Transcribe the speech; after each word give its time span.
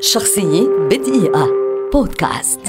شخصية 0.00 0.68
بدقيقة. 0.90 1.48
بودكاست. 1.92 2.60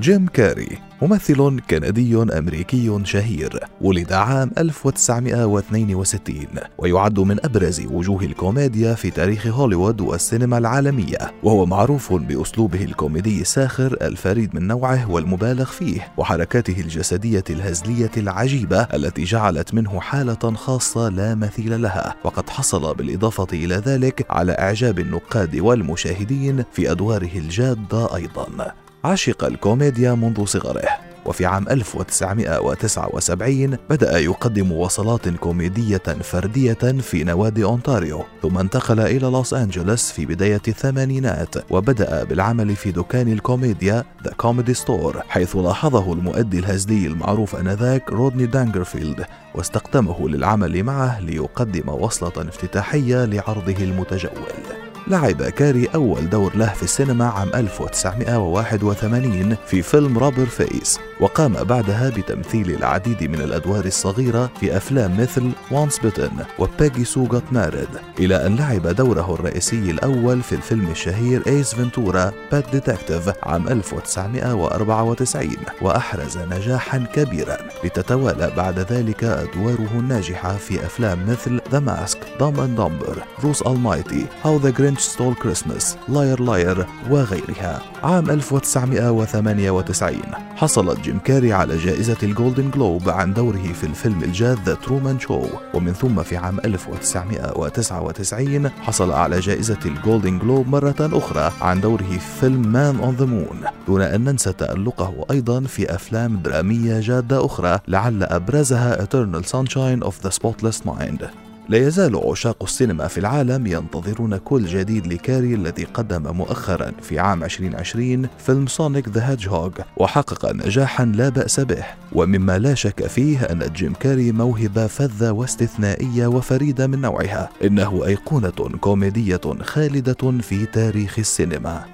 جيم 0.00 0.26
كاري. 0.26 0.83
ممثل 1.02 1.60
كندي 1.70 2.22
أمريكي 2.22 3.00
شهير 3.04 3.60
ولد 3.80 4.12
عام 4.12 4.50
1962 4.58 6.46
ويعد 6.78 7.20
من 7.20 7.44
أبرز 7.44 7.86
وجوه 7.86 8.22
الكوميديا 8.22 8.94
في 8.94 9.10
تاريخ 9.10 9.46
هوليوود 9.46 10.00
والسينما 10.00 10.58
العالمية 10.58 11.18
وهو 11.42 11.66
معروف 11.66 12.12
بأسلوبه 12.12 12.84
الكوميدي 12.84 13.40
الساخر 13.40 13.96
الفريد 14.02 14.54
من 14.54 14.66
نوعه 14.66 15.10
والمبالغ 15.10 15.64
فيه 15.64 16.12
وحركاته 16.16 16.80
الجسدية 16.80 17.44
الهزلية 17.50 18.10
العجيبة 18.16 18.80
التي 18.80 19.24
جعلت 19.24 19.74
منه 19.74 20.00
حالة 20.00 20.54
خاصة 20.54 21.08
لا 21.08 21.34
مثيل 21.34 21.82
لها 21.82 22.14
وقد 22.24 22.50
حصل 22.50 22.94
بالإضافة 22.94 23.46
إلى 23.52 23.74
ذلك 23.74 24.26
على 24.30 24.52
إعجاب 24.52 24.98
النقاد 24.98 25.56
والمشاهدين 25.56 26.64
في 26.72 26.90
أدواره 26.90 27.38
الجادة 27.38 28.16
أيضا. 28.16 28.74
عشق 29.04 29.44
الكوميديا 29.44 30.14
منذ 30.14 30.44
صغره. 30.44 30.88
وفي 31.26 31.46
عام 31.46 31.68
1979 31.68 33.76
بدأ 33.90 34.18
يقدم 34.18 34.72
وصلات 34.72 35.28
كوميدية 35.28 36.02
فردية 36.22 36.98
في 37.00 37.24
نوادي 37.24 37.64
أونتاريو 37.64 38.24
ثم 38.42 38.58
انتقل 38.58 39.00
إلى 39.00 39.26
لوس 39.26 39.54
أنجلوس 39.54 40.10
في 40.10 40.26
بداية 40.26 40.60
الثمانينات 40.68 41.54
وبدأ 41.70 42.24
بالعمل 42.24 42.76
في 42.76 42.92
دكان 42.92 43.32
الكوميديا 43.32 44.04
The 44.24 44.32
Comedy 44.36 44.74
Store 44.74 45.22
حيث 45.28 45.56
لاحظه 45.56 46.12
المؤدي 46.12 46.58
الهزلي 46.58 47.06
المعروف 47.06 47.56
آنذاك 47.56 48.10
رودني 48.10 48.46
دانجرفيلد 48.46 49.24
واستقدمه 49.54 50.28
للعمل 50.28 50.82
معه 50.82 51.20
ليقدم 51.20 51.88
وصلة 51.88 52.48
افتتاحية 52.48 53.24
لعرضه 53.24 53.84
المتجول. 53.84 54.73
لعب 55.06 55.42
كاري 55.42 55.88
أول 55.94 56.30
دور 56.30 56.56
له 56.56 56.72
في 56.72 56.82
السينما 56.82 57.24
عام 57.24 57.48
1981 57.54 59.56
في 59.66 59.82
فيلم 59.82 60.18
Rubberface 60.18 60.98
وقام 61.20 61.52
بعدها 61.52 62.10
بتمثيل 62.10 62.70
العديد 62.70 63.30
من 63.30 63.40
الأدوار 63.40 63.84
الصغيرة 63.84 64.50
في 64.60 64.76
أفلام 64.76 65.20
مثل 65.20 65.50
Once 65.70 65.98
Bitten 65.98 66.30
و 66.58 66.66
Peggy 66.66 67.04
Sue 67.04 67.24
Got 67.24 67.42
Married 67.52 67.88
إلى 68.18 68.46
أن 68.46 68.56
لعب 68.56 68.86
دوره 68.86 69.34
الرئيسي 69.34 69.90
الأول 69.90 70.42
في 70.42 70.54
الفيلم 70.54 70.90
الشهير 70.90 71.42
Ace 71.46 71.74
Ventura 71.74 72.32
Pet 72.52 72.64
Detective 72.72 73.30
عام 73.42 73.68
1994 73.68 75.48
وأحرز 75.82 76.38
نجاحا 76.38 76.98
كبيرا. 77.14 77.56
لتتوالى 77.84 78.52
بعد 78.56 78.78
ذلك 78.78 79.24
أدواره 79.24 79.88
الناجحة 79.94 80.56
في 80.56 80.86
أفلام 80.86 81.18
مثل 81.28 81.60
The 81.72 81.80
Mask 81.80 82.18
Dumb 82.40 82.60
and 82.60 82.76
Dumber 82.76 83.22
Bruce 83.44 83.62
Almighty 83.62 84.26
How 84.44 84.56
the 84.56 84.70
Grinch 84.94 85.08
Stole 85.08 85.34
Christmas 85.34 85.96
Liar 86.08 86.40
Liar 86.40 86.86
وغيرها 87.10 87.82
عام 88.02 88.30
1998 88.30 90.20
حصلت 90.56 91.00
جيم 91.00 91.18
كاري 91.18 91.52
على 91.52 91.76
جائزة 91.76 92.16
ال 92.22 92.29
Golden 92.29 92.70
Globe 92.70 93.08
عن 93.08 93.34
دوره 93.34 93.72
في 93.72 93.84
الفيلم 93.84 94.22
الجاد 94.22 94.58
The 94.66 94.74
Truman 94.74 95.20
Show 95.20 95.46
ومن 95.74 95.92
ثم 95.92 96.22
في 96.22 96.36
عام 96.36 96.58
1999 96.64 98.68
حصل 98.68 99.12
على 99.12 99.40
جائزة 99.40 99.78
ال 99.84 99.92
Golden 99.92 100.38
Globe 100.38 100.68
مرة 100.68 100.96
أخرى 101.00 101.52
عن 101.60 101.80
دوره 101.80 102.02
في 102.02 102.40
فيلم 102.40 102.72
Man 102.72 103.00
on 103.00 103.14
the 103.14 103.24
Moon 103.24 103.60
دون 103.86 104.02
أن 104.02 104.24
ننسى 104.24 104.52
تألقه 104.52 105.26
أيضا 105.30 105.60
في 105.60 105.94
أفلام 105.94 106.36
درامية 106.36 107.00
جادة 107.00 107.46
أخرى 107.46 107.78
لعل 107.88 108.22
أبرزها 108.22 109.04
Eternal 109.04 109.44
Sunshine 109.44 110.02
of 110.02 110.22
the 110.22 110.30
Spotless 110.30 110.84
Mind. 110.84 111.24
لا 111.68 111.78
يزال 111.78 112.16
عشاق 112.16 112.62
السينما 112.62 113.08
في 113.08 113.18
العالم 113.18 113.66
ينتظرون 113.66 114.36
كل 114.36 114.66
جديد 114.66 115.06
لكاري 115.06 115.54
الذي 115.54 115.84
قدم 115.84 116.36
مؤخرا 116.36 116.92
في 117.02 117.18
عام 117.18 117.44
2020 117.44 118.28
فيلم 118.38 118.66
Sonic 118.66 119.08
the 119.08 119.30
Hedgehog 119.30 119.70
وحقق 119.96 120.52
نجاحا 120.52 121.04
لا 121.04 121.28
بأس 121.28 121.60
به. 121.60 121.84
ومما 122.12 122.58
لا 122.58 122.74
شك 122.74 123.06
فيه 123.06 123.42
أن 123.42 123.72
جيم 123.72 123.92
كاري 123.92 124.32
موهبة 124.32 124.86
فذة 124.86 125.30
واستثنائية 125.30 126.26
وفريدة 126.26 126.86
من 126.86 127.00
نوعها. 127.00 127.50
إنه 127.64 128.06
أيقونة 128.06 128.78
كوميدية 128.80 129.40
خالدة 129.60 130.38
في 130.40 130.66
تاريخ 130.66 131.18
السينما. 131.18 131.84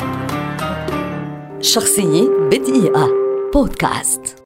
شخصية 1.60 2.28
بدقيقة. 2.50 3.08
بودكاست. 3.54 4.36